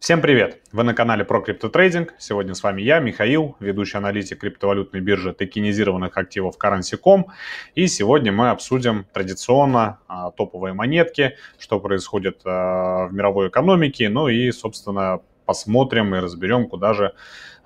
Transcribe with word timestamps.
Всем 0.00 0.22
привет! 0.22 0.62
Вы 0.72 0.84
на 0.84 0.94
канале 0.94 1.26
про 1.26 1.42
криптотрейдинг. 1.42 2.14
Сегодня 2.16 2.54
с 2.54 2.62
вами 2.62 2.80
я, 2.80 3.00
Михаил, 3.00 3.54
ведущий 3.60 3.98
аналитик 3.98 4.40
криптовалютной 4.40 5.00
биржи 5.00 5.34
токенизированных 5.34 6.16
активов 6.16 6.56
Currency.com. 6.56 7.26
И 7.74 7.86
сегодня 7.86 8.32
мы 8.32 8.48
обсудим 8.48 9.04
традиционно 9.12 9.98
а, 10.08 10.30
топовые 10.30 10.72
монетки, 10.72 11.36
что 11.58 11.78
происходит 11.80 12.40
а, 12.46 13.08
в 13.08 13.12
мировой 13.12 13.48
экономике, 13.48 14.08
ну 14.08 14.28
и, 14.28 14.50
собственно, 14.52 15.20
посмотрим 15.44 16.14
и 16.14 16.18
разберем, 16.20 16.66
куда 16.66 16.94
же 16.94 17.12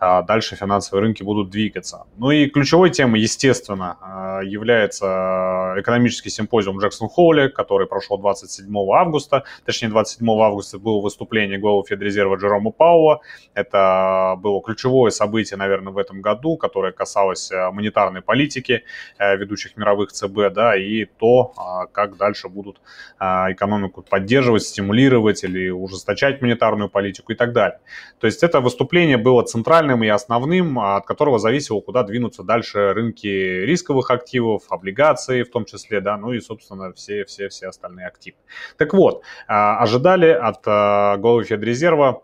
а, 0.04 0.20
дальше 0.22 0.54
финансовые 0.54 1.02
рынки 1.02 1.22
будут 1.22 1.48
двигаться. 1.48 2.04
Ну 2.18 2.30
и 2.30 2.46
ключевой 2.46 2.90
темой, 2.90 3.20
естественно, 3.20 3.96
а, 4.02 4.40
является 4.42 5.76
экономический 5.78 6.28
симпозиум 6.28 6.78
Джексон 6.78 7.08
Холли, 7.08 7.48
который 7.48 7.86
прошел 7.86 8.18
27 8.18 8.70
августа, 8.92 9.44
точнее 9.64 9.88
27 9.88 10.28
августа 10.42 10.78
было 10.78 11.00
выступление 11.00 11.58
главы 11.58 11.84
Федрезерва 11.88 12.36
Джерома 12.36 12.70
Паула. 12.70 13.20
Это 13.54 14.34
было 14.38 14.62
ключевое 14.62 15.10
событие, 15.10 15.56
наверное, 15.56 15.94
в 15.94 15.96
этом 15.96 16.20
году, 16.20 16.58
которое 16.58 16.92
касалось 16.92 17.50
а, 17.50 17.70
монетарной 17.70 18.20
политики 18.20 18.84
ведущих 19.18 19.76
мировых 19.78 20.12
ЦБ, 20.12 20.52
да, 20.52 20.76
и 20.76 21.06
то, 21.06 21.88
как 21.92 22.16
дальше 22.16 22.48
будут 22.48 22.80
экономику 23.18 24.02
поддерживать, 24.02 24.64
стимулировать 24.64 25.44
или 25.44 25.70
ужесточать 25.70 26.42
монетарную 26.42 26.90
политику 26.90 27.32
и 27.32 27.34
так 27.34 27.52
далее. 27.52 27.78
То 28.20 28.26
есть 28.26 28.42
это 28.42 28.60
выступление 28.60 29.16
было 29.16 29.42
центральным 29.42 29.93
центральным 29.94 30.04
и 30.04 30.08
основным, 30.08 30.78
а, 30.78 30.96
от 30.96 31.06
которого 31.06 31.38
зависело, 31.38 31.80
куда 31.80 32.02
двинутся 32.02 32.42
дальше 32.42 32.92
рынки 32.92 33.26
рисковых 33.26 34.10
активов, 34.10 34.62
облигаций 34.70 35.42
в 35.42 35.50
том 35.50 35.64
числе, 35.64 36.00
да, 36.00 36.16
ну 36.16 36.32
и, 36.32 36.40
собственно, 36.40 36.92
все-все-все 36.92 37.68
остальные 37.68 38.06
активы. 38.06 38.36
Так 38.76 38.94
вот, 38.94 39.22
а, 39.46 39.78
ожидали 39.82 40.28
от 40.28 40.62
а, 40.66 41.16
главы 41.16 41.44
Федрезерва 41.44 42.22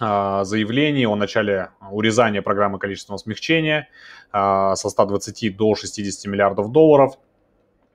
заявление 0.00 1.06
о 1.06 1.14
начале 1.14 1.68
урезания 1.92 2.42
программы 2.42 2.80
количественного 2.80 3.18
смягчения 3.18 3.86
со 4.32 4.74
120 4.74 5.56
до 5.56 5.76
60 5.76 6.32
миллиардов 6.32 6.72
долларов. 6.72 7.12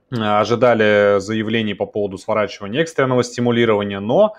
Ожидали 0.10 1.20
заявлений 1.20 1.74
по 1.74 1.86
поводу 1.86 2.18
сворачивания 2.18 2.82
экстренного 2.82 3.22
стимулирования, 3.22 4.00
но 4.00 4.36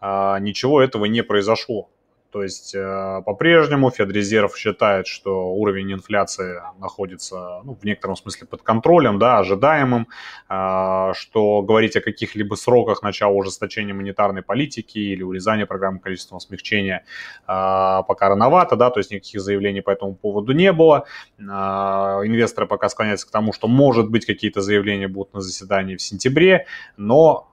ничего 0.00 0.80
этого 0.80 1.06
не 1.06 1.24
произошло. 1.24 1.88
То 2.30 2.44
есть 2.44 2.74
э, 2.74 3.22
по-прежнему 3.26 3.90
Федрезерв 3.90 4.56
считает, 4.56 5.08
что 5.08 5.52
уровень 5.52 5.92
инфляции 5.92 6.62
находится 6.78 7.60
ну, 7.64 7.74
в 7.74 7.84
некотором 7.84 8.14
смысле 8.14 8.46
под 8.46 8.62
контролем, 8.62 9.18
да, 9.18 9.38
ожидаемым, 9.38 10.06
э, 10.48 11.12
что 11.14 11.62
говорить 11.62 11.96
о 11.96 12.00
каких-либо 12.00 12.54
сроках 12.54 13.02
начала 13.02 13.32
ужесточения 13.32 13.94
монетарной 13.94 14.42
политики 14.42 14.98
или 14.98 15.24
урезания 15.24 15.66
программы 15.66 15.98
количественного 15.98 16.40
смягчения 16.40 17.04
э, 17.48 18.02
пока 18.06 18.28
рановато, 18.28 18.76
да, 18.76 18.90
то 18.90 19.00
есть 19.00 19.10
никаких 19.10 19.40
заявлений 19.40 19.80
по 19.80 19.90
этому 19.90 20.14
поводу 20.14 20.52
не 20.52 20.72
было. 20.72 21.06
Инвесторы 21.38 22.66
пока 22.66 22.88
склоняются 22.88 23.26
к 23.26 23.30
тому, 23.30 23.52
что, 23.52 23.66
может 23.66 24.08
быть, 24.08 24.24
какие-то 24.24 24.60
заявления 24.60 25.08
будут 25.08 25.34
на 25.34 25.40
заседании 25.40 25.96
в 25.96 26.02
сентябре, 26.02 26.66
но 26.96 27.46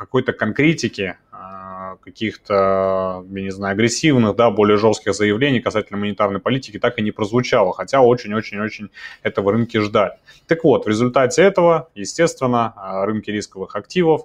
какой-то 0.00 0.32
конкретики 0.32 1.18
каких-то, 2.00 3.24
я 3.30 3.42
не 3.42 3.50
знаю, 3.50 3.72
агрессивных, 3.72 4.36
да, 4.36 4.50
более 4.50 4.76
жестких 4.76 5.14
заявлений 5.14 5.60
касательно 5.60 5.98
монетарной 5.98 6.40
политики 6.40 6.78
так 6.78 6.98
и 6.98 7.02
не 7.02 7.10
прозвучало, 7.10 7.72
хотя 7.72 8.00
очень-очень-очень 8.00 8.90
этого 9.22 9.52
рынки 9.52 9.78
ждали. 9.78 10.14
Так 10.46 10.64
вот, 10.64 10.86
в 10.86 10.88
результате 10.88 11.42
этого, 11.42 11.88
естественно, 11.94 12.72
а, 12.76 13.06
рынки 13.06 13.30
рисковых 13.30 13.76
активов, 13.76 14.22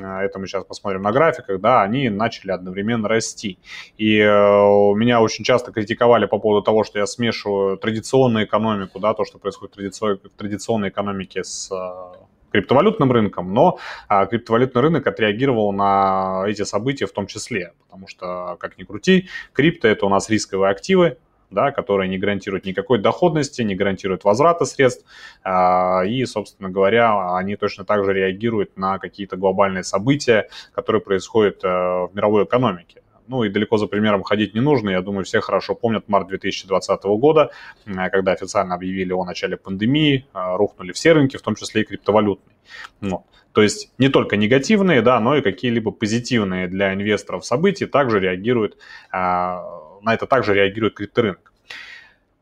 а, 0.00 0.22
это 0.22 0.38
мы 0.38 0.46
сейчас 0.46 0.64
посмотрим 0.64 1.02
на 1.02 1.12
графиках, 1.12 1.60
да, 1.60 1.82
они 1.82 2.08
начали 2.08 2.50
одновременно 2.50 3.08
расти. 3.08 3.58
И 3.96 4.18
э, 4.18 4.26
меня 4.26 5.20
очень 5.20 5.44
часто 5.44 5.72
критиковали 5.72 6.26
по 6.26 6.38
поводу 6.38 6.62
того, 6.62 6.84
что 6.84 6.98
я 6.98 7.06
смешиваю 7.06 7.78
традиционную 7.78 8.44
экономику, 8.44 8.98
да, 8.98 9.14
то, 9.14 9.24
что 9.24 9.38
происходит 9.38 9.76
в 9.76 10.18
традиционной 10.36 10.90
экономике 10.90 11.44
с 11.44 11.70
э, 11.72 12.26
криптовалютным 12.56 13.12
рынком, 13.12 13.52
но 13.52 13.78
а, 14.08 14.24
криптовалютный 14.24 14.80
рынок 14.80 15.06
отреагировал 15.06 15.72
на 15.72 16.44
эти 16.46 16.62
события 16.62 17.06
в 17.06 17.12
том 17.12 17.26
числе, 17.26 17.72
потому 17.86 18.08
что, 18.08 18.56
как 18.58 18.78
ни 18.78 18.84
крути, 18.84 19.28
крипто– 19.52 19.88
это 19.88 20.06
у 20.06 20.08
нас 20.08 20.30
рисковые 20.30 20.70
активы, 20.70 21.18
да, 21.50 21.70
которые 21.70 22.08
не 22.08 22.18
гарантируют 22.18 22.64
никакой 22.64 22.98
доходности, 22.98 23.60
не 23.60 23.74
гарантируют 23.74 24.24
возврата 24.24 24.64
средств, 24.64 25.04
а, 25.44 26.02
и, 26.06 26.24
собственно 26.24 26.70
говоря, 26.70 27.36
они 27.36 27.56
точно 27.56 27.84
так 27.84 28.04
же 28.04 28.14
реагируют 28.14 28.76
на 28.78 28.98
какие-то 28.98 29.36
глобальные 29.36 29.84
события, 29.84 30.48
которые 30.74 31.02
происходят 31.02 31.62
э, 31.62 31.68
в 31.68 32.10
мировой 32.14 32.44
экономике. 32.44 33.02
Ну 33.28 33.44
и 33.44 33.48
далеко 33.48 33.76
за 33.76 33.86
примером 33.86 34.22
ходить 34.22 34.54
не 34.54 34.60
нужно. 34.60 34.90
Я 34.90 35.00
думаю, 35.02 35.24
все 35.24 35.40
хорошо 35.40 35.74
помнят 35.74 36.08
март 36.08 36.28
2020 36.28 37.02
года, 37.04 37.50
когда 37.84 38.32
официально 38.32 38.74
объявили 38.74 39.12
о 39.12 39.24
начале 39.24 39.56
пандемии, 39.56 40.26
а, 40.32 40.56
рухнули 40.56 40.92
все 40.92 41.12
рынки, 41.12 41.36
в 41.36 41.42
том 41.42 41.54
числе 41.54 41.82
и 41.82 41.84
криптовалютный. 41.84 42.54
Вот. 43.00 43.22
То 43.52 43.62
есть 43.62 43.90
не 43.98 44.08
только 44.08 44.36
негативные, 44.36 45.02
да, 45.02 45.18
но 45.18 45.36
и 45.36 45.42
какие-либо 45.42 45.90
позитивные 45.90 46.68
для 46.68 46.92
инвесторов 46.92 47.44
события 47.44 47.86
также 47.86 48.20
реагируют, 48.20 48.76
а, 49.10 49.98
на 50.02 50.14
это 50.14 50.26
также 50.26 50.54
реагирует 50.54 50.94
крипторынок. 50.94 51.52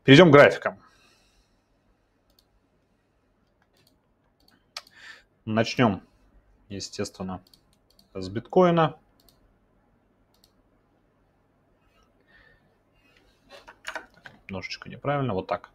Перейдем 0.03 0.29
к 0.29 0.33
графикам. 0.33 0.77
Начнем, 5.45 6.01
естественно, 6.69 7.41
с 8.13 8.29
биткоина. 8.29 8.97
Немножечко 14.47 14.89
неправильно, 14.89 15.33
вот 15.33 15.47
так. 15.47 15.69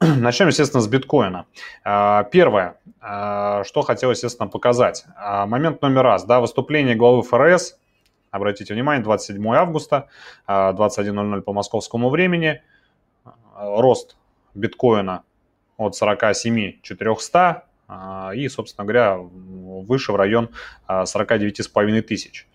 Начнем, 0.00 0.48
естественно, 0.48 0.80
с 0.80 0.86
биткоина. 0.86 1.46
А, 1.84 2.24
первое, 2.24 2.78
а, 3.00 3.64
что 3.64 3.82
хотел, 3.82 4.10
естественно, 4.10 4.48
показать. 4.48 5.04
А, 5.16 5.46
момент 5.46 5.82
номер 5.82 6.02
раз, 6.02 6.24
да, 6.24 6.40
выступление 6.40 6.94
главы 6.94 7.22
ФРС, 7.22 7.78
обратите 8.30 8.74
внимание, 8.74 9.02
27 9.02 9.44
августа, 9.54 10.08
21.00 10.46 11.40
по 11.40 11.52
московскому 11.52 12.10
времени, 12.10 12.62
рост 13.56 14.16
биткоина 14.54 15.24
от 15.78 15.96
47 15.96 16.80
400 16.82 17.64
и, 18.34 18.48
собственно 18.48 18.84
говоря, 18.84 19.16
выше 19.16 20.12
в 20.12 20.16
район 20.16 20.50
49,5 20.88 22.02
тысяч. 22.02 22.46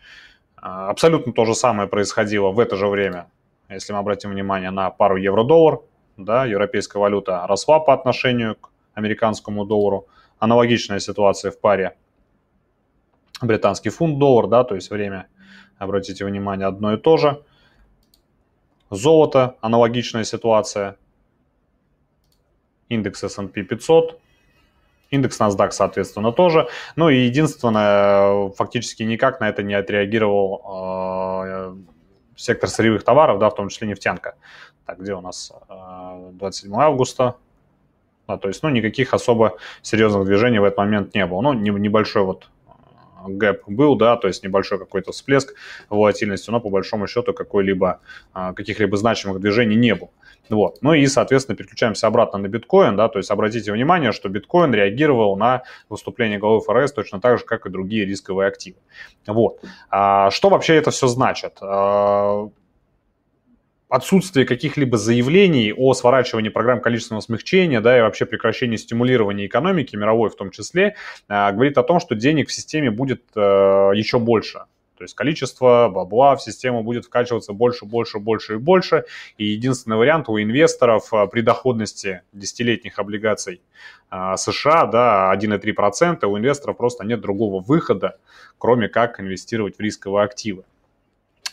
Абсолютно 0.55 1.33
то 1.33 1.43
же 1.45 1.55
самое 1.55 1.89
происходило 1.89 2.51
в 2.51 2.59
это 2.59 2.75
же 2.75 2.87
время 2.87 3.27
если 3.73 3.93
мы 3.93 3.99
обратим 3.99 4.31
внимание 4.31 4.71
на 4.71 4.89
пару 4.89 5.17
евро-доллар, 5.17 5.81
да, 6.17 6.45
европейская 6.45 6.99
валюта 6.99 7.45
росла 7.47 7.79
по 7.79 7.93
отношению 7.93 8.55
к 8.55 8.69
американскому 8.93 9.65
доллару. 9.65 10.07
Аналогичная 10.39 10.99
ситуация 10.99 11.51
в 11.51 11.59
паре 11.59 11.95
британский 13.41 13.89
фунт-доллар, 13.89 14.47
да, 14.47 14.63
то 14.63 14.75
есть 14.75 14.89
время, 14.89 15.27
обратите 15.77 16.25
внимание, 16.25 16.67
одно 16.67 16.93
и 16.93 16.97
то 16.97 17.17
же. 17.17 17.43
Золото, 18.89 19.55
аналогичная 19.61 20.23
ситуация. 20.23 20.97
Индекс 22.89 23.23
S&P 23.23 23.63
500, 23.63 24.19
индекс 25.09 25.39
NASDAQ, 25.39 25.71
соответственно, 25.71 26.31
тоже. 26.31 26.67
Ну 26.95 27.09
и 27.09 27.25
единственное, 27.25 28.49
фактически 28.49 29.03
никак 29.03 29.39
на 29.39 29.49
это 29.49 29.63
не 29.63 29.73
отреагировал 29.73 30.61
э, 31.45 31.75
сектор 32.35 32.69
сырьевых 32.69 33.03
товаров, 33.03 33.39
да, 33.39 33.49
в 33.49 33.55
том 33.55 33.69
числе 33.69 33.87
нефтянка. 33.87 34.35
Так, 34.85 34.99
где 34.99 35.13
у 35.13 35.21
нас 35.21 35.51
27 35.69 36.73
а, 36.75 36.85
августа? 36.85 37.35
Да, 38.27 38.37
то 38.37 38.47
есть, 38.47 38.63
ну, 38.63 38.69
никаких 38.69 39.13
особо 39.13 39.57
серьезных 39.81 40.25
движений 40.25 40.59
в 40.59 40.63
этот 40.63 40.77
момент 40.77 41.13
не 41.13 41.25
было. 41.25 41.41
Ну, 41.41 41.53
небольшой 41.53 42.23
вот 42.23 42.49
гэп 43.27 43.63
был, 43.67 43.95
да, 43.95 44.15
то 44.15 44.27
есть 44.27 44.43
небольшой 44.43 44.79
какой-то 44.79 45.11
всплеск 45.11 45.53
волатильности, 45.89 46.49
но 46.51 46.59
по 46.59 46.69
большому 46.69 47.07
счету 47.07 47.33
какой-либо, 47.33 48.01
а, 48.33 48.53
каких-либо 48.53 48.97
значимых 48.97 49.39
движений 49.39 49.75
не 49.75 49.95
было. 49.95 50.09
Вот. 50.49 50.77
Ну 50.81 50.93
и, 50.93 51.05
соответственно, 51.07 51.55
переключаемся 51.55 52.07
обратно 52.07 52.39
на 52.39 52.47
биткоин, 52.47 52.95
да, 52.95 53.07
то 53.07 53.19
есть 53.19 53.31
обратите 53.31 53.71
внимание, 53.71 54.11
что 54.11 54.29
биткоин 54.29 54.73
реагировал 54.73 55.37
на 55.37 55.63
выступление 55.89 56.37
главы 56.37 56.61
ФРС 56.61 56.91
точно 56.91 57.21
так 57.21 57.39
же, 57.39 57.45
как 57.45 57.65
и 57.65 57.69
другие 57.69 58.05
рисковые 58.05 58.47
активы. 58.47 58.77
Вот. 59.25 59.59
А, 59.89 60.29
что 60.31 60.49
вообще 60.49 60.75
это 60.75 60.91
все 60.91 61.07
значит? 61.07 61.57
А, 63.93 63.97
отсутствие 63.97 64.45
каких-либо 64.45 64.97
заявлений 64.97 65.71
о 65.71 65.93
сворачивании 65.93 66.49
программ 66.49 66.81
количественного 66.81 67.21
смягчения, 67.21 67.79
да, 67.81 67.97
и 67.97 68.01
вообще 68.01 68.25
прекращении 68.25 68.77
стимулирования 68.77 69.45
экономики, 69.45 69.95
мировой 69.95 70.29
в 70.29 70.35
том 70.35 70.49
числе, 70.49 70.95
э, 71.29 71.51
говорит 71.51 71.77
о 71.77 71.83
том, 71.83 71.99
что 71.99 72.15
денег 72.15 72.49
в 72.49 72.53
системе 72.53 72.89
будет 72.89 73.23
э, 73.35 73.39
еще 73.95 74.19
больше. 74.19 74.65
То 74.97 75.03
есть 75.03 75.15
количество 75.15 75.89
бабла 75.93 76.35
в 76.35 76.41
систему 76.41 76.83
будет 76.83 77.05
вкачиваться 77.05 77.53
больше, 77.53 77.85
больше, 77.85 78.19
больше 78.19 78.53
и 78.53 78.57
больше. 78.57 79.05
И 79.37 79.45
единственный 79.45 79.97
вариант 79.97 80.29
у 80.29 80.39
инвесторов 80.39 81.13
э, 81.13 81.27
при 81.27 81.41
доходности 81.41 82.21
десятилетних 82.31 82.99
облигаций 82.99 83.61
э, 84.11 84.33
США 84.37 84.85
да, 84.87 85.33
1,3%, 85.35 86.25
у 86.25 86.37
инвесторов 86.37 86.77
просто 86.77 87.05
нет 87.05 87.21
другого 87.21 87.61
выхода, 87.61 88.17
кроме 88.57 88.87
как 88.87 89.19
инвестировать 89.19 89.77
в 89.77 89.79
рисковые 89.79 90.25
активы. 90.25 90.63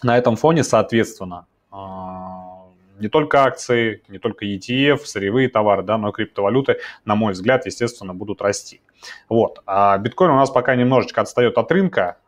на 0.02 0.16
этом 0.16 0.36
фоне, 0.36 0.64
соответственно, 0.64 1.46
не 1.72 3.08
только 3.08 3.44
акции, 3.44 4.02
не 4.08 4.18
только 4.18 4.44
ETF, 4.44 5.04
сырьевые 5.04 5.48
товары, 5.48 5.82
да, 5.82 5.98
но 5.98 6.10
и 6.10 6.12
криптовалюты, 6.12 6.78
на 7.04 7.14
мой 7.14 7.32
взгляд, 7.32 7.66
естественно, 7.66 8.14
будут 8.14 8.42
расти. 8.42 8.80
Вот. 9.28 9.62
А 9.66 9.96
биткоин 9.98 10.30
у 10.30 10.36
нас 10.36 10.50
пока 10.50 10.74
немножечко 10.76 11.22
отстает 11.22 11.56
от 11.56 11.72
рынка 11.72 12.18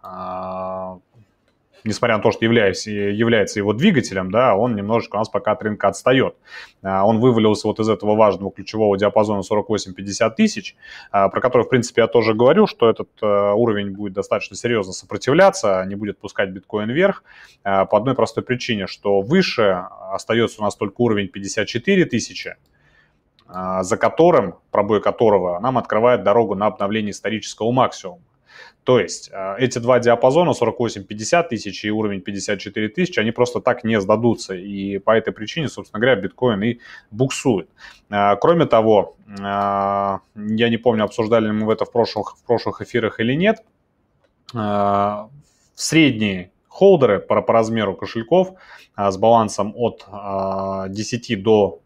несмотря 1.84 2.16
на 2.16 2.22
то, 2.22 2.30
что 2.30 2.44
является, 2.44 2.90
является 2.90 3.58
его 3.58 3.72
двигателем, 3.72 4.30
да, 4.30 4.54
он 4.56 4.74
немножечко 4.74 5.16
у 5.16 5.18
нас 5.18 5.28
пока 5.28 5.52
от 5.52 5.62
рынка 5.62 5.88
отстает. 5.88 6.36
А, 6.82 7.04
он 7.04 7.18
вывалился 7.20 7.66
вот 7.66 7.80
из 7.80 7.88
этого 7.88 8.14
важного 8.14 8.52
ключевого 8.52 8.96
диапазона 8.96 9.42
48-50 9.42 10.30
тысяч, 10.36 10.76
а, 11.10 11.28
про 11.28 11.40
который, 11.40 11.62
в 11.62 11.68
принципе, 11.68 12.02
я 12.02 12.06
тоже 12.06 12.34
говорю, 12.34 12.66
что 12.66 12.88
этот 12.88 13.08
а, 13.22 13.54
уровень 13.54 13.90
будет 13.90 14.12
достаточно 14.12 14.56
серьезно 14.56 14.92
сопротивляться, 14.92 15.84
не 15.86 15.94
будет 15.94 16.18
пускать 16.18 16.50
биткоин 16.50 16.90
вверх, 16.90 17.24
по 17.62 17.96
одной 17.96 18.14
простой 18.14 18.42
причине, 18.42 18.86
что 18.86 19.20
выше 19.20 19.86
остается 20.10 20.60
у 20.60 20.64
нас 20.64 20.74
только 20.74 21.00
уровень 21.00 21.28
54 21.28 22.06
тысячи, 22.06 22.56
за 23.48 23.96
которым, 23.96 24.56
пробой 24.72 25.00
которого 25.00 25.60
нам 25.60 25.78
открывает 25.78 26.24
дорогу 26.24 26.56
на 26.56 26.66
обновление 26.66 27.12
исторического 27.12 27.70
максимума. 27.70 28.22
То 28.84 28.98
есть 28.98 29.30
э, 29.32 29.54
эти 29.58 29.78
два 29.78 30.00
диапазона 30.00 30.50
48-50 30.50 31.48
тысяч 31.48 31.84
и 31.84 31.90
уровень 31.90 32.20
54 32.20 32.88
тысячи, 32.88 33.20
они 33.20 33.30
просто 33.30 33.60
так 33.60 33.84
не 33.84 34.00
сдадутся. 34.00 34.54
И 34.54 34.98
по 34.98 35.12
этой 35.12 35.32
причине, 35.32 35.68
собственно 35.68 36.00
говоря, 36.00 36.20
биткоин 36.20 36.62
и 36.62 36.78
буксует. 37.10 37.68
Э, 38.10 38.36
кроме 38.40 38.66
того, 38.66 39.16
э, 39.28 39.42
я 39.42 40.20
не 40.68 40.78
помню, 40.78 41.04
обсуждали 41.04 41.46
ли 41.46 41.52
мы 41.52 41.72
это 41.72 41.84
в 41.84 41.92
прошлых, 41.92 42.36
в 42.36 42.44
прошлых 42.44 42.80
эфирах 42.82 43.20
или 43.20 43.34
нет, 43.34 43.62
средние 45.74 46.50
холдеры 46.68 47.20
по, 47.20 47.40
по 47.40 47.52
размеру 47.54 47.94
кошельков 47.94 48.52
с 48.96 49.16
балансом 49.16 49.72
от 49.74 50.06
10 50.92 51.42
до 51.42 51.81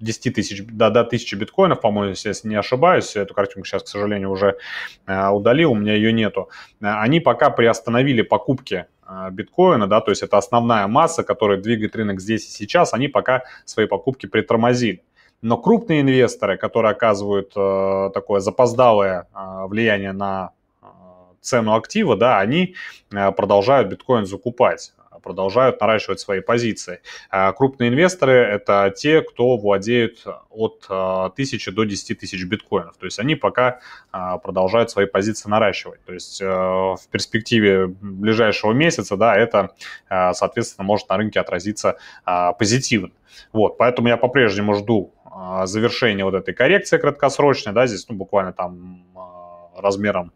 10 0.00 0.34
тысяч, 0.34 0.64
до, 0.64 0.90
до 0.90 1.00
1000 1.00 1.36
биткоинов, 1.36 1.80
по-моему, 1.80 2.14
если 2.14 2.48
не 2.48 2.54
ошибаюсь, 2.54 3.16
эту 3.16 3.34
картинку 3.34 3.66
сейчас, 3.66 3.82
к 3.82 3.88
сожалению, 3.88 4.30
уже 4.30 4.56
э, 5.06 5.28
удалил, 5.28 5.72
у 5.72 5.74
меня 5.74 5.94
ее 5.94 6.12
нету, 6.12 6.48
э, 6.80 6.86
они 6.86 7.20
пока 7.20 7.50
приостановили 7.50 8.22
покупки 8.22 8.86
э, 9.06 9.28
биткоина, 9.30 9.86
да, 9.86 10.00
то 10.00 10.10
есть 10.10 10.22
это 10.22 10.38
основная 10.38 10.86
масса, 10.86 11.24
которая 11.24 11.58
двигает 11.58 11.96
рынок 11.96 12.20
здесь 12.20 12.46
и 12.46 12.50
сейчас, 12.50 12.94
они 12.94 13.08
пока 13.08 13.42
свои 13.64 13.86
покупки 13.86 14.26
притормозили. 14.26 15.02
Но 15.40 15.56
крупные 15.56 16.00
инвесторы, 16.00 16.56
которые 16.56 16.92
оказывают 16.92 17.52
э, 17.56 18.10
такое 18.14 18.40
запоздалое 18.40 19.26
э, 19.34 19.66
влияние 19.66 20.12
на 20.12 20.50
цену 21.40 21.74
актива, 21.74 22.16
да, 22.16 22.40
они 22.40 22.74
продолжают 23.10 23.88
биткоин 23.88 24.26
закупать 24.26 24.92
продолжают 25.22 25.80
наращивать 25.80 26.20
свои 26.20 26.40
позиции. 26.40 27.00
А 27.30 27.52
крупные 27.52 27.90
инвесторы– 27.90 28.32
это 28.32 28.92
те, 28.96 29.22
кто 29.22 29.56
владеют 29.56 30.24
от 30.50 30.86
1000 30.88 31.70
а, 31.70 31.74
до 31.74 31.84
10 31.84 32.18
тысяч 32.18 32.44
биткоинов. 32.44 32.96
То 32.96 33.06
есть 33.06 33.18
они 33.18 33.34
пока 33.34 33.80
а, 34.10 34.38
продолжают 34.38 34.90
свои 34.90 35.06
позиции 35.06 35.48
наращивать. 35.48 36.04
То 36.04 36.12
есть 36.12 36.40
в 36.40 37.00
перспективе 37.10 37.86
ближайшего 37.86 38.72
месяца, 38.72 39.16
да, 39.16 39.36
это, 39.36 39.70
соответственно, 40.08 40.84
может 40.84 41.08
на 41.08 41.16
рынке 41.16 41.40
отразиться 41.40 41.98
позитивно. 42.58 43.10
Вот, 43.52 43.78
поэтому 43.78 44.08
я 44.08 44.16
по-прежнему 44.16 44.74
жду 44.74 45.12
завершения 45.64 46.24
вот 46.24 46.34
этой 46.34 46.54
коррекции 46.54 46.98
краткосрочной, 46.98 47.72
да, 47.72 47.86
здесь 47.86 48.06
ну, 48.08 48.16
буквально 48.16 48.52
там 48.52 49.04
размером 49.80 50.32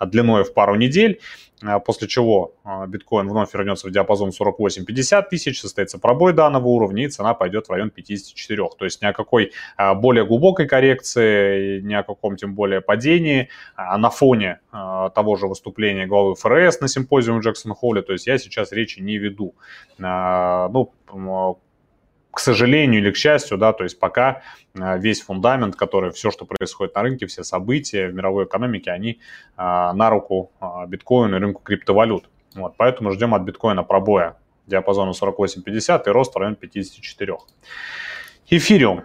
длиной 0.00 0.44
в 0.44 0.52
пару 0.54 0.74
недель. 0.74 1.20
А, 1.62 1.78
после 1.78 2.06
чего 2.06 2.54
а, 2.64 2.86
биткоин 2.86 3.28
вновь 3.28 3.54
вернется 3.54 3.88
в 3.88 3.90
диапазон 3.90 4.30
48-50 4.30 5.24
тысяч, 5.30 5.60
состоится 5.60 5.98
пробой 5.98 6.32
данного 6.34 6.66
уровня, 6.66 7.04
и 7.04 7.08
цена 7.08 7.34
пойдет 7.34 7.66
в 7.66 7.70
район 7.70 7.90
54. 7.90 8.62
То 8.78 8.84
есть 8.84 9.00
ни 9.00 9.06
о 9.06 9.12
какой 9.12 9.52
а, 9.76 9.94
более 9.94 10.26
глубокой 10.26 10.66
коррекции, 10.66 11.80
ни 11.80 11.94
о 11.94 12.02
каком 12.02 12.36
тем 12.36 12.54
более 12.54 12.80
падении 12.80 13.48
на 13.76 14.10
фоне 14.10 14.60
того 14.70 15.36
же 15.36 15.46
выступления 15.46 16.06
главы 16.06 16.34
ФРС 16.34 16.80
на 16.80 16.88
симпозиуме 16.88 17.40
Джексон 17.40 17.74
Холли, 17.74 18.02
то 18.02 18.12
есть 18.12 18.26
я 18.26 18.38
сейчас 18.38 18.72
речи 18.72 19.00
не 19.00 19.16
веду. 19.18 19.54
Ну, 19.98 20.92
к 22.36 22.40
сожалению 22.40 23.00
или 23.00 23.10
к 23.12 23.16
счастью, 23.16 23.56
да, 23.56 23.72
то 23.72 23.84
есть 23.84 23.98
пока 23.98 24.42
а, 24.78 24.98
весь 24.98 25.22
фундамент, 25.22 25.74
который, 25.74 26.10
все, 26.10 26.30
что 26.30 26.44
происходит 26.44 26.94
на 26.94 27.00
рынке, 27.00 27.26
все 27.26 27.42
события 27.42 28.08
в 28.08 28.14
мировой 28.14 28.44
экономике, 28.44 28.90
они 28.90 29.20
а, 29.56 29.94
на 29.94 30.10
руку 30.10 30.50
а, 30.60 30.84
биткоину 30.84 31.38
и 31.38 31.40
рынку 31.40 31.62
криптовалют. 31.64 32.28
Вот, 32.54 32.74
поэтому 32.76 33.10
ждем 33.12 33.34
от 33.34 33.40
биткоина 33.40 33.84
пробоя 33.84 34.36
диапазона 34.66 35.12
48-50 35.12 36.02
и 36.06 36.10
рост 36.10 36.34
в 36.34 36.38
район 36.38 36.56
54. 36.56 37.38
Эфириум. 38.50 39.04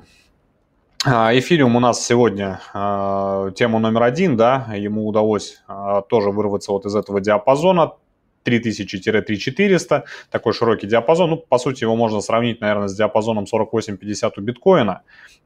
Эфириум 1.06 1.78
у 1.78 1.80
нас 1.80 2.06
сегодня 2.06 2.60
э, 2.74 3.52
тема 3.56 3.80
номер 3.80 4.04
один, 4.04 4.36
да, 4.36 4.68
ему 4.76 5.08
удалось 5.08 5.64
э, 5.70 6.02
тоже 6.10 6.32
вырваться 6.32 6.74
вот 6.74 6.86
из 6.86 6.96
этого 6.96 7.22
диапазона, 7.22 7.94
3000-3400, 8.46 10.04
такой 10.30 10.54
широкий 10.54 10.88
диапазон. 10.88 11.30
Ну, 11.32 11.38
по 11.38 11.58
сути, 11.58 11.84
его 11.84 11.96
можно 11.96 12.22
сравнить, 12.22 12.62
наверное, 12.62 12.88
с 12.88 12.96
диапазоном 12.96 13.46
48-50 13.52 14.32
у 14.38 14.42
биткоина. 14.42 15.02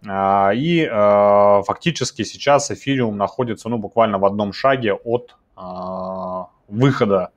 А, 0.07 0.51
и 0.53 0.87
а, 0.89 1.61
фактически 1.63 2.23
сейчас 2.23 2.71
эфириум 2.71 3.17
находится, 3.17 3.69
ну, 3.69 3.77
буквально 3.77 4.17
в 4.17 4.25
одном 4.25 4.53
шаге 4.53 4.93
от 4.93 5.35
а, 5.55 6.47
выхода 6.67 7.31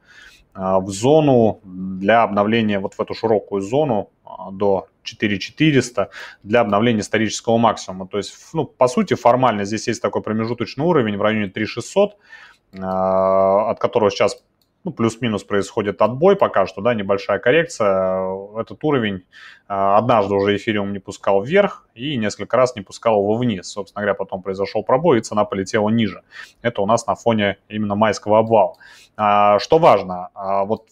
в 0.54 0.90
зону 0.90 1.60
для 1.62 2.24
обновления, 2.24 2.80
вот 2.80 2.94
в 2.94 3.00
эту 3.00 3.14
широкую 3.14 3.62
зону 3.62 4.10
до 4.50 4.88
4400 5.04 6.10
для 6.42 6.60
обновления 6.62 7.00
исторического 7.00 7.58
максимума. 7.58 8.08
То 8.08 8.16
есть, 8.16 8.34
ну, 8.52 8.64
по 8.64 8.88
сути, 8.88 9.14
формально 9.14 9.64
здесь 9.64 9.86
есть 9.86 10.02
такой 10.02 10.20
промежуточный 10.20 10.84
уровень 10.84 11.16
в 11.16 11.22
районе 11.22 11.46
3600, 11.46 12.16
от 12.72 13.78
которого 13.78 14.10
сейчас 14.10 14.42
ну, 14.84 14.92
плюс-минус 14.92 15.44
происходит 15.44 16.00
отбой 16.00 16.36
пока 16.36 16.66
что, 16.66 16.80
да, 16.80 16.94
небольшая 16.94 17.38
коррекция. 17.38 18.58
Этот 18.58 18.82
уровень 18.84 19.24
а, 19.66 19.98
однажды 19.98 20.34
уже 20.34 20.56
эфириум 20.56 20.92
не 20.92 20.98
пускал 20.98 21.42
вверх 21.42 21.86
и 21.94 22.16
несколько 22.16 22.56
раз 22.56 22.76
не 22.76 22.82
пускал 22.82 23.14
его 23.20 23.36
вниз. 23.36 23.66
Собственно 23.66 24.02
говоря, 24.02 24.14
потом 24.14 24.42
произошел 24.42 24.82
пробой 24.82 25.18
и 25.18 25.22
цена 25.22 25.44
полетела 25.44 25.88
ниже. 25.88 26.22
Это 26.62 26.80
у 26.80 26.86
нас 26.86 27.06
на 27.06 27.16
фоне 27.16 27.58
именно 27.68 27.96
майского 27.96 28.38
обвала. 28.38 28.76
А, 29.16 29.58
что 29.58 29.78
важно, 29.78 30.30
а, 30.34 30.64
вот 30.64 30.84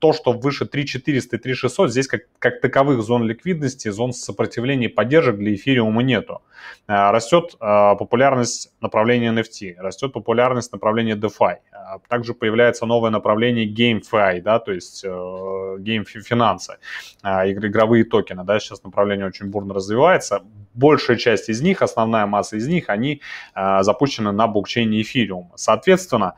то, 0.00 0.14
что 0.14 0.32
выше 0.32 0.64
3400 0.66 1.36
и 1.36 1.38
3600, 1.38 1.90
здесь 1.90 2.08
как, 2.08 2.22
как 2.38 2.60
таковых 2.60 3.02
зон 3.02 3.24
ликвидности, 3.24 3.88
зон 3.90 4.12
сопротивления 4.12 4.86
и 4.86 4.88
поддержек 4.88 5.36
для 5.36 5.54
эфириума 5.54 6.02
нету. 6.02 6.40
А, 6.86 7.12
растет 7.12 7.54
а, 7.60 7.94
популярность 7.94 8.72
направления 8.80 9.30
NFT, 9.32 9.76
растет 9.76 10.14
популярность 10.14 10.72
направления 10.72 11.16
DeFi. 11.16 11.56
А, 11.72 11.98
также 12.08 12.32
появляется 12.32 12.86
новое 12.86 13.10
направление 13.10 13.66
GameFi, 13.66 14.40
да, 14.40 14.58
то 14.58 14.72
есть 14.72 15.04
game-финансы, 15.04 16.78
игровые 17.22 18.04
токены. 18.04 18.44
Да, 18.44 18.58
сейчас 18.58 18.82
направление 18.82 19.26
очень 19.26 19.50
бурно 19.50 19.74
развивается. 19.74 20.42
Большая 20.72 21.18
часть 21.18 21.50
из 21.50 21.60
них, 21.60 21.82
основная 21.82 22.26
масса 22.26 22.56
из 22.56 22.66
них, 22.66 22.88
они 22.88 23.20
запущены 23.54 24.32
на 24.32 24.46
блокчейне 24.46 25.02
эфириума. 25.02 25.50
Соответственно, 25.56 26.36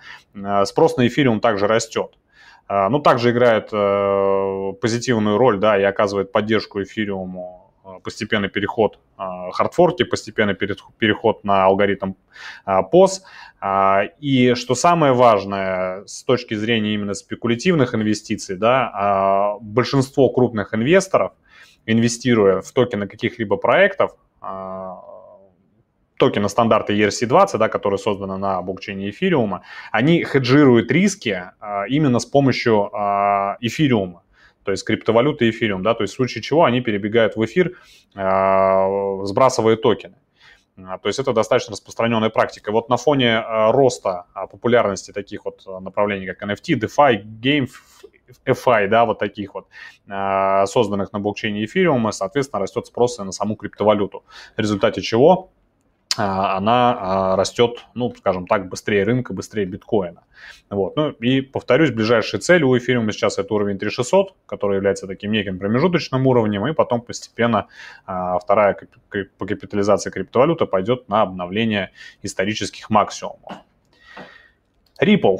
спрос 0.65 0.97
на 0.97 1.07
эфириум 1.07 1.41
также 1.41 1.67
растет. 1.67 2.17
А, 2.67 2.89
ну, 2.89 3.01
также 3.01 3.31
играет 3.31 3.69
э, 3.73 4.73
позитивную 4.81 5.39
роль, 5.39 5.59
да, 5.59 5.79
и 5.79 5.83
оказывает 5.83 6.33
поддержку 6.33 6.83
эфириуму 6.83 7.73
э, 7.85 7.89
постепенный 8.03 8.49
переход 8.49 8.99
хардфорки, 9.53 10.03
постепенный 10.03 10.55
переход 10.55 11.45
на 11.45 11.65
алгоритм 11.65 12.15
POS. 12.67 13.21
А, 13.61 14.03
и 14.19 14.55
что 14.55 14.75
самое 14.75 15.13
важное 15.13 16.05
с 16.07 16.25
точки 16.25 16.55
зрения 16.55 16.95
именно 16.95 17.15
спекулятивных 17.15 17.95
инвестиций, 17.95 18.57
да, 18.57 18.91
а, 18.93 19.59
большинство 19.61 20.29
крупных 20.31 20.75
инвесторов, 20.75 21.33
инвестируя 21.87 22.61
в 22.61 22.73
токены 22.73 23.07
каких-либо 23.07 23.57
проектов, 23.57 24.17
токена 26.23 26.49
стандарта 26.49 26.93
ERC-20, 26.93 27.59
да, 27.59 27.69
которые 27.69 27.99
созданы 27.99 28.37
на 28.37 28.63
блокчейне 28.63 29.11
эфириума, 29.11 29.63
они 29.91 30.25
хеджируют 30.25 30.93
риски 30.93 31.51
а, 31.59 31.85
именно 31.89 32.21
с 32.21 32.27
помощью 32.27 32.95
а, 32.95 33.57
эфириума 33.61 34.23
то 34.65 34.71
есть 34.71 34.87
криптовалюты 34.87 35.51
эфириум, 35.51 35.83
да, 35.83 35.95
то 35.95 36.05
есть 36.05 36.15
в 36.15 36.17
случае 36.17 36.41
чего 36.41 36.63
они 36.63 36.81
перебегают 36.81 37.35
в 37.35 37.45
эфир, 37.45 37.73
э, 38.15 39.25
сбрасывая 39.25 39.75
токены. 39.75 40.15
То 40.77 41.09
есть 41.09 41.19
это 41.19 41.33
достаточно 41.33 41.73
распространенная 41.73 42.31
практика. 42.31 42.71
Вот 42.71 42.89
на 42.89 42.97
фоне 42.97 43.27
э, 43.27 43.71
роста 43.73 44.27
популярности 44.53 45.11
таких 45.11 45.47
вот 45.47 45.67
направлений, 45.81 46.27
как 46.27 46.45
NFT, 46.45 46.79
DeFi, 46.79 47.25
Game, 47.43 47.67
FI, 48.47 48.87
да, 48.87 49.05
вот 49.05 49.19
таких 49.19 49.55
вот, 49.55 49.67
созданных 50.71 51.13
на 51.13 51.19
блокчейне 51.19 51.65
эфириума, 51.65 52.13
соответственно, 52.13 52.61
растет 52.61 52.87
спрос 52.87 53.19
на 53.19 53.33
саму 53.33 53.57
криптовалюту. 53.57 54.23
В 54.57 54.61
результате 54.61 55.03
чего 55.03 55.51
а, 55.51 55.62
она 56.17 56.99
а, 56.99 57.37
растет, 57.37 57.87
ну, 57.95 58.15
скажем 58.17 58.47
так, 58.47 58.69
быстрее 58.69 59.05
рынка, 59.05 59.33
быстрее 59.33 59.65
биткоина. 59.65 60.25
Вот. 60.69 60.97
Ну 60.97 61.11
и 61.11 61.41
повторюсь, 61.41 61.91
ближайшие 61.91 62.41
цели 62.41 62.65
у 62.65 62.77
эфириума 62.77 63.13
сейчас 63.13 63.39
это 63.39 63.55
уровень 63.55 63.79
3600, 63.79 64.35
который 64.47 64.77
является 64.77 65.07
таким 65.07 65.33
неким 65.33 65.59
промежуточным 65.59 66.27
уровнем, 66.27 66.67
и 66.67 66.75
потом 66.75 67.01
постепенно 67.01 67.69
а, 68.05 68.39
вторая 68.39 68.77
по 69.39 69.47
капитализации 69.47 70.11
криптовалюты 70.11 70.67
пойдет 70.67 71.09
на 71.09 71.23
обновление 71.23 71.93
исторических 72.23 72.91
максимумов. 72.91 73.53
Ripple. 75.01 75.39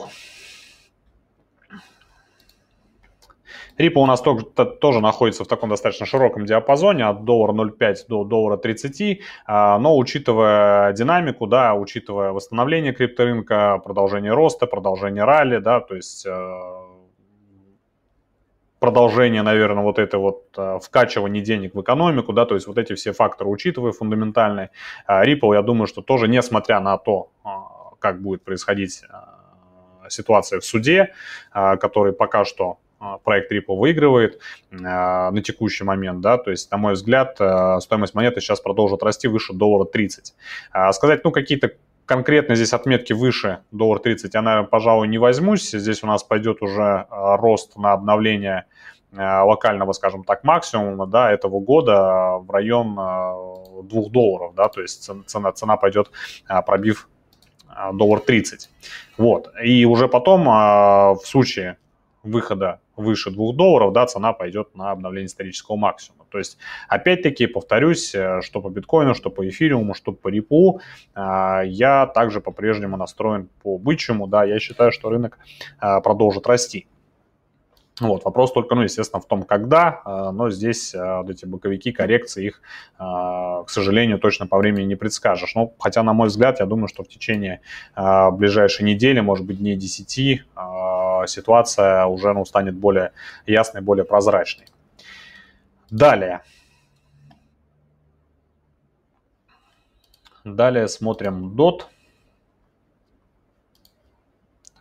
Рипа 3.83 3.99
у 3.99 4.07
нас 4.07 4.23
тоже, 4.23 5.01
находится 5.01 5.43
в 5.43 5.49
таком 5.49 5.69
достаточно 5.69 6.07
широком 6.07 6.47
диапазоне 6.47 7.05
от 7.05 7.25
доллара 7.25 7.53
0,5 7.53 7.97
до 8.09 8.23
доллара 8.23 8.57
30, 8.57 9.21
а, 9.45 9.77
но 9.81 9.99
учитывая 9.99 10.93
динамику, 10.93 11.49
да, 11.49 11.75
учитывая 11.75 12.31
восстановление 12.31 12.93
крипторынка, 12.93 13.81
продолжение 13.85 14.33
роста, 14.35 14.69
продолжение 14.69 15.25
ралли, 15.25 15.59
да, 15.59 15.81
то 15.81 15.97
есть 15.97 16.25
э, 16.25 16.61
продолжение, 18.79 19.43
наверное, 19.43 19.83
вот 19.83 19.99
это 19.99 20.19
вот 20.19 20.45
э, 20.57 20.79
вкачивание 20.81 21.43
денег 21.43 21.75
в 21.75 21.81
экономику, 21.81 22.33
да, 22.33 22.47
то 22.47 22.55
есть 22.55 22.69
вот 22.69 22.79
эти 22.79 22.95
все 22.95 23.13
факторы 23.13 23.51
учитывая 23.51 23.91
фундаментальные, 23.91 24.71
а, 25.07 25.27
Ripple, 25.27 25.55
я 25.55 25.63
думаю, 25.63 25.89
что 25.89 26.03
тоже 26.03 26.29
несмотря 26.29 26.79
на 26.79 26.99
то, 26.99 27.31
как 27.99 28.23
будет 28.23 28.45
происходить 28.45 29.03
ситуация 30.09 30.61
в 30.61 30.65
суде, 30.65 31.15
который 31.53 32.13
пока 32.13 32.45
что 32.45 32.79
проект 33.25 33.53
Ripple 33.53 33.77
выигрывает 33.77 34.39
а, 34.73 35.31
на 35.31 35.43
текущий 35.43 35.85
момент, 35.85 36.21
да, 36.21 36.39
то 36.39 36.51
есть, 36.51 36.71
на 36.71 36.77
мой 36.77 36.95
взгляд, 36.95 37.37
а, 37.41 37.81
стоимость 37.81 38.15
монеты 38.15 38.41
сейчас 38.41 38.61
продолжит 38.61 39.03
расти 39.03 39.29
выше 39.29 39.53
доллара 39.53 39.85
30. 39.85 40.35
Сказать, 40.93 41.25
ну, 41.25 41.31
какие-то 41.31 41.73
конкретно 42.07 42.55
здесь 42.55 42.73
отметки 42.73 43.13
выше 43.13 43.61
доллар 43.71 43.99
30 43.99 44.35
я, 44.35 44.43
наверное, 44.43 44.69
пожалуй, 44.69 45.09
не 45.09 45.19
возьмусь. 45.19 45.71
Здесь 45.71 46.03
у 46.03 46.07
нас 46.07 46.23
пойдет 46.23 46.63
уже 46.63 47.07
рост 47.11 47.77
на 47.77 47.93
обновление 47.93 48.67
локального, 49.13 49.93
скажем 49.93 50.25
так, 50.25 50.43
максимума, 50.43 51.07
да, 51.07 51.31
этого 51.31 51.61
года 51.61 52.39
в 52.39 52.51
район 52.51 52.95
2 52.95 54.09
долларов, 54.11 54.55
да, 54.55 54.69
то 54.69 54.81
есть 54.81 55.11
цена, 55.27 55.53
цена 55.53 55.77
пойдет, 55.77 56.11
пробив 56.67 57.09
доллар 57.93 58.21
30. 58.21 58.71
Вот. 59.19 59.53
И 59.63 59.85
уже 59.85 60.09
потом, 60.09 60.45
в 60.45 61.21
случае 61.25 61.77
выхода 62.23 62.81
выше 62.97 63.31
2 63.31 63.53
долларов, 63.55 63.93
да, 63.93 64.07
цена 64.07 64.33
пойдет 64.33 64.75
на 64.77 64.91
обновление 64.91 65.27
исторического 65.27 65.77
максимума. 65.77 66.25
То 66.31 66.39
есть, 66.39 66.57
опять-таки, 66.89 67.47
повторюсь, 67.47 68.15
э, 68.15 68.41
что 68.43 68.61
по 68.61 68.69
биткоину, 68.69 69.15
что 69.15 69.31
по 69.31 69.49
эфириуму, 69.49 69.95
что 69.95 70.13
по 70.13 70.29
рипу, 70.29 70.81
э, 71.15 71.63
я 71.67 72.07
также 72.07 72.41
по-прежнему 72.41 72.97
настроен 72.97 73.49
по 73.63 73.79
бычьему, 73.79 74.27
да, 74.27 74.45
я 74.45 74.59
считаю, 74.59 74.93
что 74.93 75.11
рынок 75.11 75.39
э, 75.81 76.01
продолжит 76.01 76.47
расти. 76.47 76.87
Вот, 78.01 78.25
вопрос 78.25 78.53
только, 78.53 78.75
ну, 78.75 78.83
естественно, 78.83 79.21
в 79.21 79.27
том, 79.27 79.43
когда, 79.43 80.01
но 80.33 80.51
здесь 80.51 80.95
вот 80.95 81.29
эти 81.29 81.45
боковики, 81.45 81.93
коррекции, 81.93 82.47
их, 82.47 82.63
к 82.97 83.67
сожалению, 83.69 84.19
точно 84.19 84.47
по 84.47 84.57
времени 84.57 84.87
не 84.87 84.95
предскажешь. 84.97 85.55
Ну, 85.55 85.75
хотя, 85.79 86.03
на 86.03 86.15
мой 86.15 86.29
взгляд, 86.29 86.59
я 86.61 86.67
думаю, 86.67 86.89
что 86.89 87.05
в 87.05 87.09
течение 87.09 87.61
ближайшей 87.95 88.87
недели, 88.87 89.21
может 89.21 89.45
быть, 89.45 89.59
дней 89.59 89.77
10, 89.77 90.43
ситуация 91.27 92.07
уже 92.07 92.33
ну, 92.33 92.45
станет 92.45 92.77
более 92.77 93.13
ясной, 93.47 93.83
более 93.83 94.05
прозрачной. 94.05 94.67
Далее. 95.91 96.43
Далее 100.45 100.89
смотрим 100.89 101.55
DOT. 101.55 101.83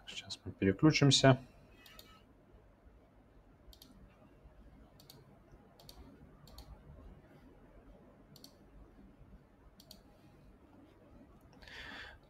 Сейчас 0.07 0.39
мы 0.43 0.51
переключимся. 0.53 1.37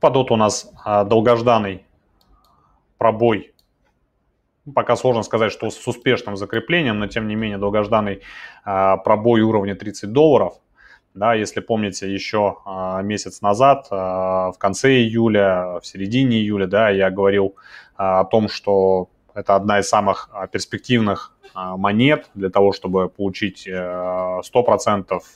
По 0.02 0.08
DOT 0.08 0.32
у 0.32 0.36
нас 0.36 0.72
а, 0.84 1.04
долгожданный 1.04 1.86
пробой 2.98 3.51
Пока 4.76 4.96
сложно 4.96 5.24
сказать, 5.24 5.52
что 5.52 5.72
с 5.72 5.88
успешным 5.88 6.38
закреплением, 6.38 7.00
но 7.00 7.08
тем 7.08 7.28
не 7.28 7.36
менее 7.36 7.58
долгожданный 7.58 8.22
а, 8.64 8.98
пробой 8.98 9.42
уровня 9.42 9.76
30 9.76 10.12
долларов. 10.12 10.54
Да, 11.16 11.34
если 11.34 11.62
помните, 11.62 12.14
еще 12.14 12.58
а, 12.66 13.02
месяц 13.02 13.42
назад, 13.42 13.88
а, 13.90 14.52
в 14.52 14.60
конце 14.60 15.02
июля, 15.02 15.80
в 15.82 15.86
середине 15.86 16.38
июля, 16.38 16.68
да, 16.68 16.90
я 16.90 17.10
говорил 17.10 17.56
о 17.96 18.24
том, 18.26 18.50
что 18.50 19.10
это 19.34 19.56
одна 19.56 19.80
из 19.80 19.90
самых 19.90 20.30
перспективных 20.52 21.36
монет 21.54 22.30
для 22.34 22.50
того, 22.50 22.72
чтобы 22.72 23.10
получить 23.10 23.68
100%, 23.68 24.42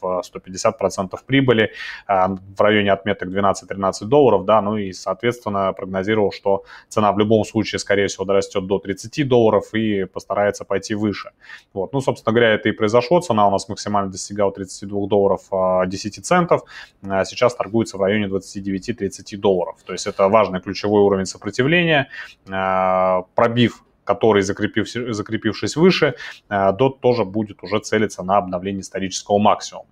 150% 0.02 1.10
э, 1.14 1.18
прибыли 1.26 1.72
э, 2.08 2.28
в 2.58 2.62
районе 2.62 2.92
отметок 2.92 3.30
12-13 3.30 4.06
долларов, 4.06 4.46
да, 4.46 4.62
ну 4.62 4.78
и, 4.78 4.94
соответственно, 4.94 5.74
прогнозировал, 5.74 6.32
что 6.32 6.64
цена 6.88 7.12
в 7.12 7.20
любом 7.20 7.44
случае, 7.44 7.80
скорее 7.80 8.08
всего, 8.08 8.26
дорастет 8.26 8.66
до 8.66 8.80
30 8.80 9.28
долларов 9.28 9.74
и 9.74 10.06
постарается 10.06 10.66
пойти 10.66 10.96
выше. 10.96 11.32
Вот, 11.74 11.94
ну, 11.94 12.02
собственно 12.02 12.34
говоря, 12.34 12.54
это 12.54 12.70
и 12.70 12.72
произошло, 12.72 13.20
цена 13.20 13.48
у 13.48 13.52
нас 13.52 13.70
максимально 13.70 14.12
достигала 14.12 14.52
32 14.52 15.08
долларов 15.08 15.42
10 15.88 16.18
э, 16.18 16.22
центов, 16.22 16.62
сейчас 17.02 17.56
торгуется 17.56 17.98
в 17.98 18.02
районе 18.02 18.28
29-30 18.28 19.38
долларов, 19.38 19.78
то 19.86 19.94
есть 19.94 20.08
это 20.08 20.30
важный 20.30 20.62
ключевой 20.62 21.02
уровень 21.02 21.26
сопротивления, 21.26 22.10
пробив 22.46 23.85
который, 24.06 24.42
закрепив, 24.42 24.88
закрепившись 24.88 25.76
выше, 25.76 26.14
DOT 26.50 26.90
э, 26.90 27.00
тоже 27.02 27.26
будет 27.26 27.64
уже 27.64 27.80
целиться 27.80 28.24
на 28.24 28.38
обновление 28.38 28.82
исторического 28.82 29.40
максимума. 29.40 29.88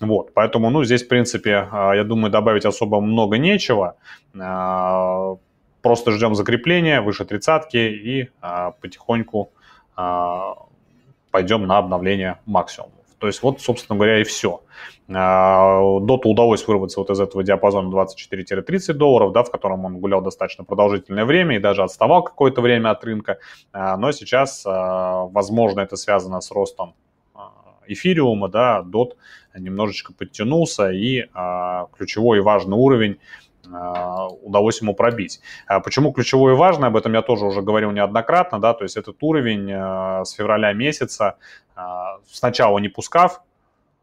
Вот, 0.00 0.34
поэтому, 0.34 0.70
ну, 0.70 0.84
здесь, 0.84 1.04
в 1.04 1.08
принципе, 1.08 1.68
э, 1.72 1.92
я 1.96 2.04
думаю, 2.04 2.30
добавить 2.30 2.66
особо 2.66 3.00
много 3.00 3.38
нечего. 3.38 3.96
Э, 4.34 5.36
просто 5.80 6.10
ждем 6.10 6.34
закрепления 6.34 7.00
выше 7.00 7.24
тридцатки 7.24 7.76
и 7.76 8.28
потихоньку 8.80 9.50
пойдем 11.30 11.66
на 11.66 11.78
обновление 11.78 12.38
максимума. 12.46 13.01
То 13.22 13.28
есть 13.28 13.40
вот, 13.40 13.60
собственно 13.60 13.96
говоря, 13.96 14.20
и 14.20 14.24
все. 14.24 14.62
А, 15.08 15.78
Доту 16.00 16.28
удалось 16.28 16.66
вырваться 16.66 16.98
вот 16.98 17.08
из 17.08 17.20
этого 17.20 17.44
диапазона 17.44 17.88
24-30 17.88 18.94
долларов, 18.94 19.30
да, 19.30 19.44
в 19.44 19.50
котором 19.52 19.84
он 19.84 20.00
гулял 20.00 20.20
достаточно 20.20 20.64
продолжительное 20.64 21.24
время 21.24 21.54
и 21.54 21.60
даже 21.60 21.84
отставал 21.84 22.24
какое-то 22.24 22.60
время 22.60 22.90
от 22.90 23.04
рынка. 23.04 23.38
А, 23.72 23.96
но 23.96 24.10
сейчас, 24.10 24.64
а, 24.66 25.26
возможно, 25.26 25.82
это 25.82 25.94
связано 25.94 26.40
с 26.40 26.50
ростом 26.50 26.96
эфириума, 27.86 28.48
да, 28.48 28.82
дот 28.82 29.16
немножечко 29.56 30.12
подтянулся 30.12 30.90
и 30.90 31.28
ключевой 31.96 32.38
и 32.38 32.40
важный 32.40 32.76
уровень 32.76 33.18
удалось 33.64 34.80
ему 34.80 34.94
пробить. 34.94 35.40
Почему 35.84 36.12
ключевой 36.12 36.54
и 36.54 36.56
важный, 36.56 36.88
об 36.88 36.96
этом 36.96 37.12
я 37.12 37.22
тоже 37.22 37.44
уже 37.44 37.62
говорил 37.62 37.92
неоднократно, 37.92 38.60
да, 38.60 38.74
то 38.74 38.82
есть 38.84 38.96
этот 38.96 39.16
уровень 39.20 39.70
с 40.24 40.32
февраля 40.32 40.72
месяца, 40.72 41.36
сначала 42.26 42.78
не 42.78 42.88
пускав 42.88 43.40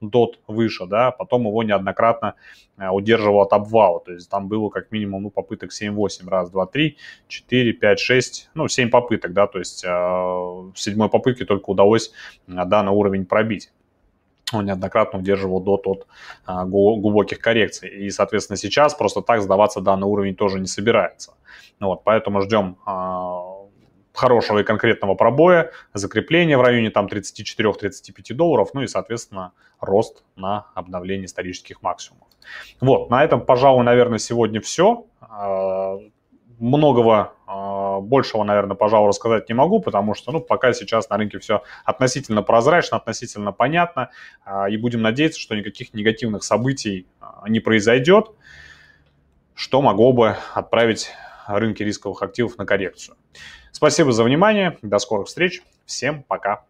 дот 0.02 0.40
выше, 0.48 0.86
да, 0.86 1.12
потом 1.12 1.46
его 1.46 1.64
неоднократно 1.64 2.36
э, 2.78 2.88
удерживал 2.90 3.42
от 3.42 3.54
обвала, 3.54 4.00
то 4.00 4.12
есть 4.12 4.30
там 4.30 4.48
было 4.48 4.70
как 4.70 4.92
минимум 4.92 5.24
ну, 5.24 5.30
попыток 5.30 5.72
7-8, 5.72 6.30
раз, 6.30 6.50
два, 6.50 6.66
три, 6.66 6.98
четыре, 7.28 7.74
пять, 7.74 8.00
шесть, 8.00 8.50
ну, 8.54 8.68
7 8.68 8.90
попыток, 8.90 9.34
да, 9.34 9.48
то 9.48 9.60
есть 9.60 9.84
э, 9.84 9.90
в 9.90 10.74
седьмой 10.76 11.10
попытке 11.10 11.46
только 11.46 11.70
удалось 11.70 12.12
э, 12.48 12.66
данный 12.66 12.92
уровень 12.92 13.26
пробить 13.26 13.72
он 14.54 14.66
неоднократно 14.66 15.20
удерживал 15.20 15.62
дот 15.62 15.88
от 15.88 16.08
а, 16.46 16.66
глубоких 16.66 17.40
коррекций. 17.40 17.90
И, 17.90 18.10
соответственно, 18.10 18.58
сейчас 18.58 18.94
просто 18.94 19.22
так 19.22 19.42
сдаваться 19.42 19.82
данный 19.82 20.08
уровень 20.08 20.36
тоже 20.36 20.60
не 20.60 20.68
собирается. 20.68 21.34
Вот, 21.80 22.04
поэтому 22.04 22.42
ждем 22.42 22.78
а, 22.86 23.60
хорошего 24.14 24.60
и 24.60 24.64
конкретного 24.64 25.16
пробоя, 25.16 25.72
закрепления 25.94 26.58
в 26.58 26.62
районе 26.62 26.90
там 26.90 27.08
34-35 27.08 28.34
долларов, 28.34 28.70
ну 28.74 28.82
и, 28.82 28.88
соответственно, 28.88 29.54
рост 29.80 30.24
на 30.36 30.68
обновление 30.76 31.26
исторических 31.26 31.82
максимумов. 31.82 32.28
Вот, 32.82 33.10
на 33.10 33.24
этом, 33.24 33.42
пожалуй, 33.42 33.84
наверное, 33.84 34.20
сегодня 34.20 34.60
все. 34.62 35.06
А, 35.22 35.98
многого 36.60 37.34
а, 37.48 37.79
большего, 38.02 38.44
наверное, 38.44 38.76
пожалуй, 38.76 39.10
рассказать 39.10 39.50
не 39.50 39.56
могу, 39.56 39.82
потому 39.82 40.14
что, 40.14 40.32
ну, 40.32 40.40
пока 40.40 40.74
сейчас 40.74 41.10
на 41.10 41.18
рынке 41.18 41.40
все 41.40 41.64
относительно 41.86 42.44
прозрачно, 42.44 42.98
относительно 42.98 43.52
понятно, 43.52 44.10
а, 44.44 44.70
и 44.70 44.78
будем 44.78 45.02
надеяться, 45.02 45.40
что 45.40 45.56
никаких 45.56 45.94
негативных 45.94 46.44
событий 46.44 47.08
не 47.48 47.60
произойдет, 47.60 48.32
что 49.54 49.82
могло 49.82 50.14
бы 50.14 50.36
отправить 50.54 51.12
рынки 51.48 51.84
рисковых 51.84 52.22
активов 52.22 52.58
на 52.58 52.66
коррекцию. 52.66 53.18
Спасибо 53.72 54.12
за 54.12 54.24
внимание, 54.24 54.78
до 54.82 55.00
скорых 55.00 55.28
встреч, 55.28 55.62
всем 55.86 56.24
пока. 56.24 56.69